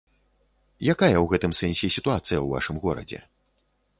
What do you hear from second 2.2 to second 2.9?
ў вашым